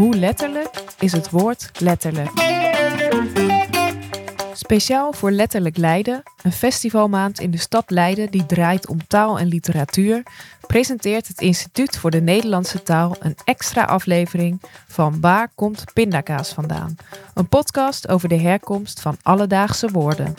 Hoe 0.00 0.16
letterlijk 0.16 0.84
is 0.98 1.12
het 1.12 1.30
woord 1.30 1.70
letterlijk? 1.78 2.30
Speciaal 4.52 5.12
voor 5.12 5.30
Letterlijk 5.30 5.76
Leiden, 5.76 6.22
een 6.42 6.52
festivalmaand 6.52 7.40
in 7.40 7.50
de 7.50 7.58
stad 7.58 7.90
Leiden 7.90 8.30
die 8.30 8.46
draait 8.46 8.88
om 8.88 9.06
taal 9.06 9.38
en 9.38 9.46
literatuur, 9.46 10.22
presenteert 10.66 11.28
het 11.28 11.40
Instituut 11.40 11.98
voor 11.98 12.10
de 12.10 12.20
Nederlandse 12.20 12.82
Taal 12.82 13.16
een 13.18 13.36
extra 13.44 13.84
aflevering 13.84 14.60
van 14.86 15.20
Waar 15.20 15.48
komt 15.54 15.84
pindakaas 15.92 16.52
vandaan? 16.52 16.96
Een 17.34 17.48
podcast 17.48 18.08
over 18.08 18.28
de 18.28 18.38
herkomst 18.38 19.00
van 19.00 19.16
alledaagse 19.22 19.88
woorden. 19.88 20.34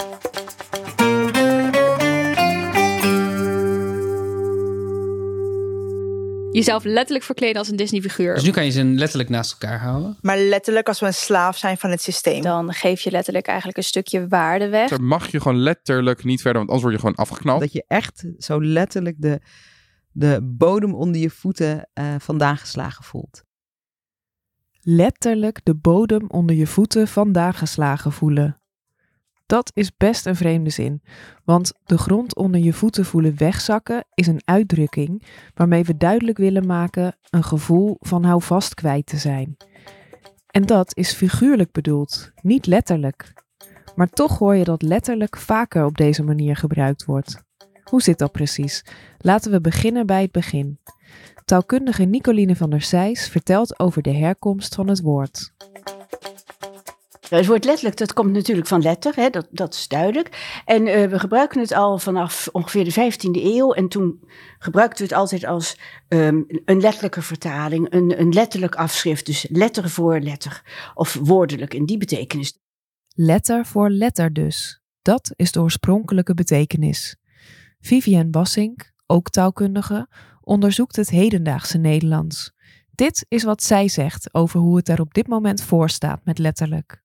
Jezelf 6.52 6.84
letterlijk 6.84 7.26
verkleden 7.26 7.58
als 7.58 7.70
een 7.70 7.76
Disney-figuur. 7.76 8.34
Dus 8.34 8.44
nu 8.44 8.52
kan 8.52 8.66
je 8.66 8.72
ze 8.72 8.84
letterlijk 8.84 9.30
naast 9.30 9.52
elkaar 9.52 9.80
houden. 9.80 10.18
Maar 10.22 10.38
letterlijk 10.38 10.88
als 10.88 11.00
we 11.00 11.06
een 11.06 11.14
slaaf 11.14 11.58
zijn 11.58 11.78
van 11.78 11.90
het 11.90 12.02
systeem. 12.02 12.42
Dan 12.42 12.74
geef 12.74 13.02
je 13.02 13.12
letterlijk 13.12 13.48
eigenlijk 13.48 13.78
een 13.78 13.84
stukje 13.84 14.28
waarde 14.28 14.70
weg. 14.70 14.90
Dan 14.90 15.06
mag 15.06 15.32
je 15.32 15.42
gewoon 15.42 15.60
letterlijk 15.60 16.24
niet 16.24 16.42
verder, 16.42 16.58
want 16.58 16.70
anders 16.70 16.82
word 16.82 16.94
je 16.94 17.00
gewoon 17.00 17.28
afgeknald. 17.28 17.60
Dat 17.60 17.74
je 17.74 17.84
echt 17.88 18.26
zo 18.38 18.64
letterlijk 18.64 19.16
de, 19.20 19.42
de 20.12 20.40
bodem 20.44 20.94
onder 20.94 21.22
je 21.22 21.30
voeten 21.30 21.90
uh, 21.94 22.16
vandaan 22.18 22.58
geslagen 22.58 23.04
voelt. 23.04 23.44
Letterlijk 24.84 25.60
de 25.64 25.76
bodem 25.76 26.26
onder 26.28 26.56
je 26.56 26.68
voeten 26.68 27.08
vandaan 27.08 27.54
geslagen 27.54 28.12
voelen. 28.12 28.61
Dat 29.52 29.72
is 29.74 29.98
best 29.98 30.26
een 30.26 30.36
vreemde 30.36 30.70
zin, 30.70 31.02
want 31.44 31.74
de 31.86 31.98
grond 31.98 32.36
onder 32.36 32.60
je 32.60 32.74
voeten 32.74 33.06
voelen 33.06 33.38
wegzakken 33.38 34.06
is 34.14 34.28
een 34.28 34.42
uitdrukking 34.46 35.24
waarmee 35.54 35.84
we 35.84 35.98
duidelijk 35.98 36.38
willen 36.38 36.66
maken 36.66 37.16
een 37.30 37.44
gevoel 37.44 37.98
van 38.00 38.24
houvast 38.24 38.74
kwijt 38.74 39.06
te 39.06 39.18
zijn. 39.18 39.58
En 40.48 40.66
dat 40.66 40.98
is 40.98 41.14
figuurlijk 41.14 41.72
bedoeld, 41.72 42.32
niet 42.42 42.66
letterlijk. 42.66 43.34
Maar 43.96 44.10
toch 44.10 44.38
hoor 44.38 44.56
je 44.56 44.64
dat 44.64 44.82
letterlijk 44.82 45.38
vaker 45.38 45.86
op 45.86 45.98
deze 45.98 46.24
manier 46.24 46.56
gebruikt 46.56 47.06
wordt. 47.06 47.44
Hoe 47.84 48.02
zit 48.02 48.18
dat 48.18 48.32
precies? 48.32 48.86
Laten 49.18 49.52
we 49.52 49.62
beginnen 49.62 50.06
bij 50.06 50.22
het 50.22 50.32
begin. 50.32 50.80
Taalkundige 51.46 52.04
Nicoline 52.04 52.56
van 52.56 52.70
der 52.70 52.82
Zijs 52.82 53.30
vertelt 53.30 53.80
over 53.80 54.02
de 54.02 54.14
herkomst 54.14 54.76
van 54.76 54.88
het 54.88 55.02
woord. 55.02 55.54
Het 57.38 57.46
woord 57.46 57.66
letterlijk, 57.66 57.98
dat 57.98 58.14
komt 58.14 58.32
natuurlijk 58.32 58.68
van 58.68 58.82
letter, 58.82 59.16
hè, 59.16 59.30
dat, 59.30 59.48
dat 59.52 59.74
is 59.74 59.88
duidelijk. 59.88 60.62
En 60.66 60.88
uh, 60.88 61.06
we 61.06 61.20
gebruiken 61.20 61.62
het 61.62 61.72
al 61.72 61.98
vanaf 61.98 62.50
ongeveer 62.52 62.84
de 62.84 63.12
15e 63.14 63.44
eeuw. 63.44 63.74
En 63.74 63.88
toen 63.88 64.24
gebruikten 64.60 64.98
we 64.98 65.04
het 65.04 65.22
altijd 65.22 65.46
als 65.46 65.78
um, 66.08 66.46
een 66.66 66.80
letterlijke 66.80 67.22
vertaling, 67.22 67.94
een, 67.94 68.20
een 68.20 68.30
letterlijk 68.30 68.76
afschrift. 68.76 69.26
Dus 69.26 69.46
letter 69.50 69.90
voor 69.90 70.20
letter, 70.20 70.62
of 70.94 71.20
woordelijk 71.24 71.74
in 71.74 71.86
die 71.86 71.98
betekenis. 71.98 72.60
Letter 73.14 73.66
voor 73.66 73.90
letter 73.90 74.34
dus. 74.34 74.82
Dat 75.02 75.32
is 75.36 75.52
de 75.52 75.62
oorspronkelijke 75.62 76.34
betekenis. 76.34 77.16
Vivienne 77.80 78.30
Bassink, 78.30 78.92
ook 79.06 79.30
taalkundige, 79.30 80.08
onderzoekt 80.42 80.96
het 80.96 81.10
hedendaagse 81.10 81.78
Nederlands. 81.78 82.52
Dit 82.92 83.26
is 83.28 83.44
wat 83.44 83.64
zij 83.64 83.88
zegt 83.88 84.34
over 84.34 84.60
hoe 84.60 84.78
het 84.78 84.90
er 84.90 85.02
op 85.02 85.14
dit 85.14 85.28
moment 85.28 85.62
voor 85.62 85.90
staat 85.90 86.26
met 86.26 86.38
letterlijk. 86.38 87.01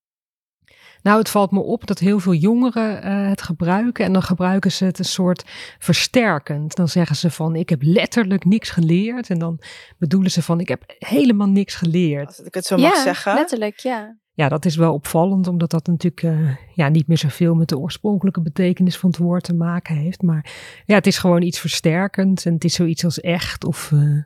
Nou, 1.01 1.19
het 1.19 1.29
valt 1.29 1.51
me 1.51 1.59
op 1.59 1.87
dat 1.87 1.99
heel 1.99 2.19
veel 2.19 2.33
jongeren 2.33 3.05
uh, 3.05 3.29
het 3.29 3.41
gebruiken 3.41 4.05
en 4.05 4.13
dan 4.13 4.23
gebruiken 4.23 4.71
ze 4.71 4.85
het 4.85 4.99
een 4.99 5.05
soort 5.05 5.43
versterkend. 5.79 6.75
Dan 6.75 6.87
zeggen 6.87 7.15
ze 7.15 7.31
van 7.31 7.55
ik 7.55 7.69
heb 7.69 7.81
letterlijk 7.81 8.45
niks 8.45 8.69
geleerd 8.69 9.29
en 9.29 9.39
dan 9.39 9.59
bedoelen 9.97 10.31
ze 10.31 10.41
van 10.41 10.59
ik 10.59 10.67
heb 10.67 10.83
helemaal 10.97 11.47
niks 11.47 11.75
geleerd. 11.75 12.27
Als 12.27 12.39
ik 12.39 12.53
het 12.53 12.65
zo 12.65 12.77
mag 12.77 12.95
ja, 12.95 13.01
zeggen. 13.01 13.33
letterlijk, 13.33 13.79
ja. 13.79 14.17
Ja, 14.37 14.49
dat 14.49 14.65
is 14.65 14.75
wel 14.75 14.93
opvallend, 14.93 15.47
omdat 15.47 15.69
dat 15.69 15.87
natuurlijk 15.87 16.23
uh, 16.23 16.55
ja, 16.73 16.89
niet 16.89 17.07
meer 17.07 17.17
zoveel 17.17 17.55
met 17.55 17.69
de 17.69 17.77
oorspronkelijke 17.77 18.41
betekenis 18.41 18.97
van 18.97 19.09
het 19.09 19.19
woord 19.19 19.43
te 19.43 19.53
maken 19.53 19.95
heeft. 19.95 20.21
Maar 20.21 20.51
ja, 20.85 20.95
het 20.95 21.07
is 21.07 21.17
gewoon 21.17 21.41
iets 21.41 21.59
versterkend 21.59 22.45
en 22.45 22.53
het 22.53 22.63
is 22.63 22.73
zoiets 22.73 23.03
als 23.03 23.19
echt 23.19 23.65
of, 23.65 23.91
uh, 23.93 24.23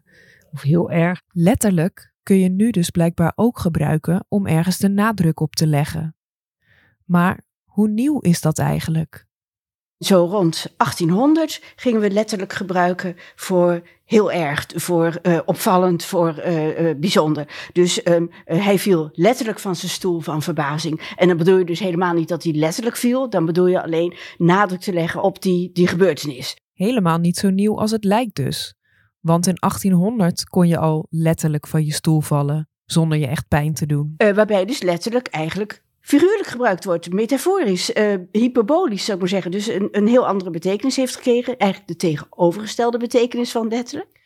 of 0.52 0.62
heel 0.62 0.92
erg. 0.92 1.22
Letterlijk 1.28 2.14
kun 2.24 2.40
je 2.40 2.50
nu 2.50 2.70
dus 2.70 2.90
blijkbaar 2.90 3.32
ook 3.36 3.60
gebruiken 3.60 4.26
om 4.28 4.48
ergens 4.48 4.78
de 4.78 4.90
nadruk 4.90 5.40
op 5.40 5.56
te 5.56 5.68
leggen. 5.68 6.16
Maar 7.12 7.42
hoe 7.64 7.88
nieuw 7.88 8.20
is 8.20 8.42
dat 8.42 8.60
eigenlijk? 8.60 9.26
Zo 9.98 10.26
rond 10.26 10.74
1800 10.78 11.62
gingen 11.76 12.02
we 12.02 12.12
letterlijk 12.12 12.54
gebruiken 12.54 13.16
voor 13.36 13.82
heel 14.06 14.32
erg, 14.32 14.66
voor 14.76 15.20
uh, 15.24 15.40
opvallend, 15.46 16.04
voor 16.04 16.36
uh, 16.38 16.90
uh, 16.90 16.96
bijzonder. 17.00 17.70
Dus 17.74 18.08
um, 18.08 18.30
hij 18.46 18.80
viel 18.80 19.10
letterlijk 19.14 19.60
van 19.60 19.76
zijn 19.76 19.92
stoel 19.92 20.20
van 20.20 20.42
verbazing. 20.42 21.14
En 21.16 21.28
dan 21.28 21.38
bedoel 21.38 21.58
je 21.58 21.66
dus 21.66 21.80
helemaal 21.80 22.14
niet 22.14 22.28
dat 22.28 22.44
hij 22.44 22.54
letterlijk 22.54 22.96
viel, 22.96 23.30
dan 23.30 23.46
bedoel 23.46 23.68
je 23.68 23.84
alleen 23.84 24.16
nadruk 24.38 24.80
te 24.80 24.94
leggen 24.94 25.22
op 25.22 25.42
die, 25.42 25.72
die 25.72 25.88
gebeurtenis. 25.88 26.56
Helemaal 26.74 27.18
niet 27.18 27.38
zo 27.38 27.50
nieuw 27.50 27.80
als 27.80 27.92
het 27.92 28.04
lijkt 28.04 28.36
dus. 28.36 28.76
Want 29.20 29.48
in 29.48 29.56
1800 29.60 30.44
kon 30.44 30.68
je 30.68 30.78
al 30.78 31.08
letterlijk 31.10 31.68
van 31.68 31.86
je 31.86 31.94
stoel 31.94 32.22
vallen, 32.22 32.70
zonder 32.86 33.18
je 33.18 33.28
echt 33.28 33.48
pijn 33.48 33.74
te 33.74 33.86
doen. 33.86 34.14
waarbij 34.18 34.66
dus 34.66 34.82
letterlijk 34.82 35.28
eigenlijk 35.28 35.84
figuurlijk 36.02 36.48
gebruikt 36.48 36.86
wordt, 36.86 37.14
metaforisch, 37.14 37.96
uh, 37.96 38.14
hyperbolisch 38.32 39.04
zou 39.06 39.14
ik 39.14 39.20
maar 39.20 39.30
zeggen. 39.30 39.52
Dus 39.52 39.68
een, 39.68 39.88
een 39.92 40.08
heel 40.08 40.28
andere 40.28 40.50
betekenis 40.50 40.96
heeft 40.96 41.16
gekregen. 41.16 41.58
Eigenlijk 41.58 41.92
de 41.92 42.08
tegenovergestelde 42.08 42.98
betekenis 42.98 43.52
van 43.52 43.68
letterlijk. 43.68 44.20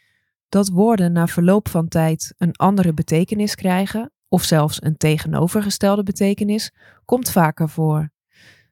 Dat 0.50 0.70
woorden 0.70 1.12
na 1.12 1.28
verloop 1.28 1.70
van 1.70 1.88
tijd 1.88 2.34
een 2.38 2.56
andere 2.56 2.94
betekenis 2.94 3.56
krijgen, 3.56 4.12
of 4.28 4.44
zelfs 4.44 4.84
een 4.84 4.98
tegenovergestelde 4.98 6.04
betekenis, 6.04 6.72
komt 7.06 7.32
vaker 7.32 7.70
voor. 7.70 8.10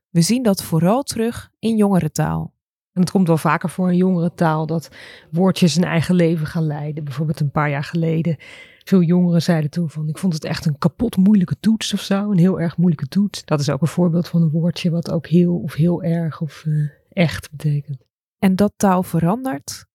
We 0.09 0.21
zien 0.21 0.43
dat 0.43 0.63
vooral 0.63 1.03
terug 1.03 1.49
in 1.59 1.75
jongere 1.75 2.11
taal. 2.11 2.53
En 2.93 3.01
het 3.01 3.11
komt 3.11 3.27
wel 3.27 3.37
vaker 3.37 3.69
voor 3.69 3.91
in 3.91 3.97
jongere 3.97 4.33
taal 4.33 4.65
dat 4.65 4.89
woordjes 5.31 5.75
een 5.75 5.83
eigen 5.83 6.15
leven 6.15 6.47
gaan 6.47 6.67
leiden. 6.67 7.03
Bijvoorbeeld 7.03 7.39
een 7.39 7.51
paar 7.51 7.69
jaar 7.69 7.83
geleden 7.83 8.37
veel 8.83 9.01
jongeren 9.01 9.41
zeiden 9.41 9.69
toen 9.69 9.89
van, 9.89 10.09
ik 10.09 10.17
vond 10.17 10.33
het 10.33 10.43
echt 10.43 10.65
een 10.65 10.77
kapot 10.77 11.17
moeilijke 11.17 11.59
toets 11.59 11.93
of 11.93 12.01
zo, 12.01 12.31
een 12.31 12.37
heel 12.37 12.59
erg 12.59 12.77
moeilijke 12.77 13.07
toets. 13.07 13.45
Dat 13.45 13.59
is 13.59 13.69
ook 13.69 13.81
een 13.81 13.87
voorbeeld 13.87 14.27
van 14.27 14.41
een 14.41 14.49
woordje 14.49 14.89
wat 14.89 15.11
ook 15.11 15.27
heel 15.27 15.55
of 15.55 15.73
heel 15.73 16.03
erg 16.03 16.41
of 16.41 16.63
uh, 16.65 16.89
echt 17.09 17.51
betekent. 17.51 18.05
En 18.39 18.55
dat 18.55 18.73
taal 18.75 19.03
verandert, 19.03 19.85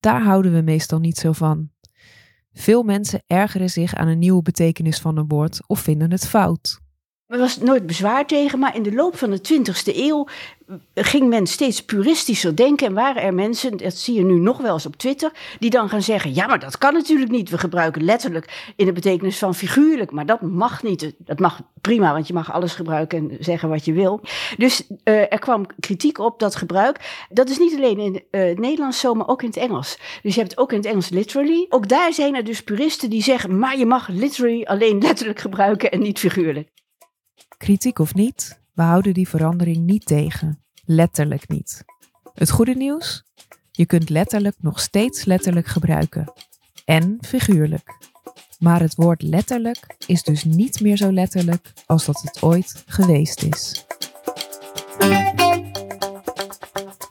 daar 0.00 0.22
houden 0.22 0.52
we 0.52 0.60
meestal 0.60 0.98
niet 0.98 1.16
zo 1.16 1.32
van. 1.32 1.70
Veel 2.52 2.82
mensen 2.82 3.22
ergeren 3.26 3.70
zich 3.70 3.94
aan 3.94 4.08
een 4.08 4.18
nieuwe 4.18 4.42
betekenis 4.42 4.98
van 4.98 5.16
een 5.16 5.28
woord 5.28 5.68
of 5.68 5.80
vinden 5.80 6.10
het 6.10 6.26
fout. 6.26 6.80
Er 7.28 7.38
was 7.38 7.58
nooit 7.58 7.86
bezwaar 7.86 8.26
tegen, 8.26 8.58
maar 8.58 8.76
in 8.76 8.82
de 8.82 8.94
loop 8.94 9.16
van 9.16 9.30
de 9.30 9.40
20e 9.52 9.96
eeuw 9.96 10.26
ging 10.94 11.28
men 11.28 11.46
steeds 11.46 11.84
puristischer 11.84 12.56
denken. 12.56 12.86
En 12.86 12.94
waren 12.94 13.22
er 13.22 13.34
mensen, 13.34 13.76
dat 13.76 13.94
zie 13.94 14.14
je 14.14 14.24
nu 14.24 14.38
nog 14.38 14.58
wel 14.58 14.72
eens 14.72 14.86
op 14.86 14.96
Twitter, 14.96 15.32
die 15.58 15.70
dan 15.70 15.88
gaan 15.88 16.02
zeggen: 16.02 16.34
Ja, 16.34 16.46
maar 16.46 16.58
dat 16.58 16.78
kan 16.78 16.92
natuurlijk 16.92 17.30
niet. 17.30 17.50
We 17.50 17.58
gebruiken 17.58 18.04
letterlijk 18.04 18.72
in 18.76 18.86
de 18.86 18.92
betekenis 18.92 19.38
van 19.38 19.54
figuurlijk, 19.54 20.10
maar 20.10 20.26
dat 20.26 20.40
mag 20.40 20.82
niet. 20.82 21.14
Dat 21.18 21.38
mag 21.38 21.60
prima, 21.80 22.12
want 22.12 22.26
je 22.26 22.32
mag 22.32 22.52
alles 22.52 22.74
gebruiken 22.74 23.18
en 23.18 23.36
zeggen 23.40 23.68
wat 23.68 23.84
je 23.84 23.92
wil. 23.92 24.20
Dus 24.56 24.86
uh, 24.88 25.32
er 25.32 25.38
kwam 25.38 25.66
kritiek 25.80 26.18
op 26.18 26.38
dat 26.38 26.56
gebruik. 26.56 27.26
Dat 27.30 27.48
is 27.48 27.58
niet 27.58 27.74
alleen 27.74 27.98
in 27.98 28.14
uh, 28.30 28.48
het 28.48 28.58
Nederlands 28.58 29.00
zo, 29.00 29.14
maar 29.14 29.28
ook 29.28 29.42
in 29.42 29.48
het 29.48 29.56
Engels. 29.56 29.98
Dus 30.22 30.34
je 30.34 30.40
hebt 30.40 30.58
ook 30.58 30.70
in 30.72 30.78
het 30.78 30.86
Engels 30.86 31.08
literally. 31.08 31.66
Ook 31.68 31.88
daar 31.88 32.12
zijn 32.12 32.34
er 32.34 32.44
dus 32.44 32.62
puristen 32.62 33.10
die 33.10 33.22
zeggen: 33.22 33.58
Maar 33.58 33.78
je 33.78 33.86
mag 33.86 34.08
literally 34.08 34.62
alleen 34.64 34.98
letterlijk 34.98 35.38
gebruiken 35.38 35.90
en 35.90 36.00
niet 36.00 36.18
figuurlijk. 36.18 36.68
Kritiek 37.58 37.98
of 37.98 38.14
niet, 38.14 38.60
we 38.72 38.82
houden 38.82 39.14
die 39.14 39.28
verandering 39.28 39.76
niet 39.76 40.06
tegen. 40.06 40.62
Letterlijk 40.84 41.48
niet. 41.48 41.84
Het 42.34 42.50
goede 42.50 42.74
nieuws? 42.74 43.24
Je 43.70 43.86
kunt 43.86 44.08
letterlijk 44.08 44.56
nog 44.60 44.80
steeds 44.80 45.24
letterlijk 45.24 45.66
gebruiken. 45.66 46.32
En 46.84 47.18
figuurlijk. 47.20 47.96
Maar 48.58 48.80
het 48.80 48.94
woord 48.94 49.22
letterlijk 49.22 49.96
is 50.06 50.22
dus 50.22 50.44
niet 50.44 50.80
meer 50.80 50.96
zo 50.96 51.12
letterlijk 51.12 51.72
als 51.86 52.04
dat 52.04 52.20
het 52.20 52.42
ooit 52.42 52.82
geweest 52.86 53.42
is. 53.42 53.86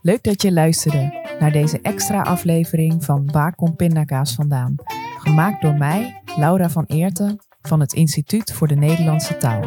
Leuk 0.01 0.23
dat 0.23 0.41
je 0.41 0.51
luisterde 0.51 1.35
naar 1.39 1.51
deze 1.51 1.81
extra 1.81 2.21
aflevering 2.21 3.05
van 3.05 3.31
Waar 3.31 3.55
komt 3.55 3.75
pindakaas 3.75 4.33
vandaan? 4.33 4.75
Gemaakt 5.17 5.61
door 5.61 5.75
mij, 5.75 6.21
Laura 6.37 6.69
van 6.69 6.85
Eerten, 6.85 7.39
van 7.61 7.79
het 7.79 7.93
Instituut 7.93 8.53
voor 8.53 8.67
de 8.67 8.75
Nederlandse 8.75 9.37
Taal. 9.37 9.61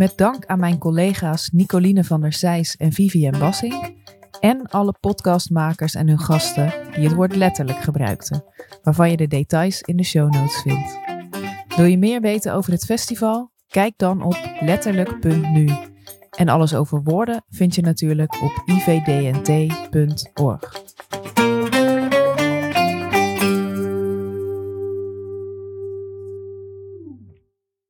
Met 0.00 0.12
dank 0.16 0.46
aan 0.46 0.58
mijn 0.58 0.78
collega's 0.78 1.50
Nicoline 1.52 2.04
van 2.04 2.20
der 2.20 2.32
Zijs 2.32 2.76
en 2.76 2.92
Vivienne 2.92 3.38
Bassink. 3.38 3.92
En 4.40 4.66
alle 4.66 4.94
podcastmakers 5.00 5.94
en 5.94 6.08
hun 6.08 6.18
gasten 6.18 6.72
die 6.94 7.04
het 7.04 7.14
woord 7.14 7.36
letterlijk 7.36 7.78
gebruikten, 7.78 8.44
waarvan 8.82 9.10
je 9.10 9.16
de 9.16 9.26
details 9.26 9.80
in 9.80 9.96
de 9.96 10.04
show 10.04 10.32
notes 10.32 10.62
vindt. 10.62 10.98
Wil 11.76 11.84
je 11.84 11.98
meer 11.98 12.20
weten 12.20 12.54
over 12.54 12.72
het 12.72 12.84
festival? 12.84 13.50
Kijk 13.68 13.92
dan 13.96 14.22
op 14.22 14.36
letterlijk.nu. 14.60 15.68
En 16.36 16.48
alles 16.48 16.74
over 16.74 17.02
woorden 17.02 17.44
vind 17.48 17.74
je 17.74 17.82
natuurlijk 17.82 18.42
op 18.42 18.62
ivdnt.org. 18.66 19.78